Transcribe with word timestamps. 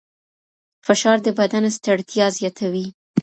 فشار 0.85 1.17
د 1.25 1.27
بدن 1.39 1.63
ستړیا 1.77 2.27
زیاتوي. 2.37 2.85